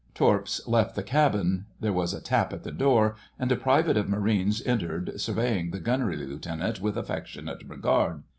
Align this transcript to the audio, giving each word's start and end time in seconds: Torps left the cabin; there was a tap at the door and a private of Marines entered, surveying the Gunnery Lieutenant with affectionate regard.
Torps 0.15 0.65
left 0.67 0.95
the 0.95 1.03
cabin; 1.03 1.67
there 1.79 1.93
was 1.93 2.11
a 2.11 2.21
tap 2.21 2.53
at 2.53 2.63
the 2.63 2.71
door 2.71 3.15
and 3.37 3.51
a 3.51 3.55
private 3.55 3.97
of 3.97 4.09
Marines 4.09 4.59
entered, 4.65 5.21
surveying 5.21 5.69
the 5.69 5.79
Gunnery 5.79 6.17
Lieutenant 6.17 6.81
with 6.81 6.97
affectionate 6.97 7.61
regard. 7.67 8.23